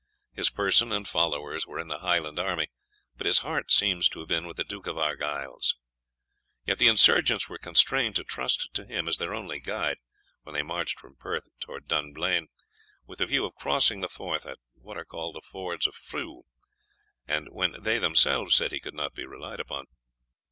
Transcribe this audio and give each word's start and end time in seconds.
His 0.33 0.49
person 0.49 0.91
and 0.91 1.07
followers 1.07 1.67
were 1.67 1.77
in 1.79 1.87
the 1.87 1.99
Highland 1.99 2.39
army, 2.39 2.69
but 3.15 3.27
his 3.27 3.37
heart 3.41 3.71
seems 3.71 4.09
to 4.09 4.17
have 4.21 4.27
been 4.27 4.47
with 4.47 4.57
the 4.57 4.63
Duke 4.63 4.87
of 4.87 4.97
Argyle's. 4.97 5.75
Yet 6.65 6.79
the 6.79 6.87
insurgents 6.87 7.47
were 7.47 7.59
constrained 7.59 8.15
to 8.15 8.23
trust 8.23 8.73
to 8.73 8.85
him 8.85 9.07
as 9.07 9.17
their 9.17 9.35
only 9.35 9.59
guide, 9.59 9.97
when 10.41 10.55
they 10.55 10.63
marched 10.63 10.99
from 10.99 11.17
Perth 11.17 11.49
towards 11.59 11.85
Dunblane, 11.85 12.47
with 13.05 13.19
the 13.19 13.27
view 13.27 13.45
of 13.45 13.53
crossing 13.53 14.01
the 14.01 14.09
Forth 14.09 14.47
at 14.47 14.57
what 14.73 14.97
are 14.97 15.05
called 15.05 15.35
the 15.35 15.41
Fords 15.41 15.85
of 15.85 15.93
Frew, 15.93 16.45
and 17.27 17.49
when 17.51 17.75
they 17.83 17.99
themselves 17.99 18.55
said 18.55 18.71
he 18.71 18.79
could 18.81 18.95
not 18.95 19.13
be 19.13 19.27
relied 19.27 19.59
upon. 19.59 19.85